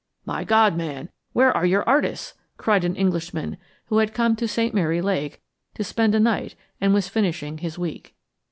[0.25, 4.73] "My God, man, where are your artists?" cried an Englishman who had come to St.
[4.73, 5.43] Mary Lake
[5.75, 8.15] to spend a night and was finishing his week.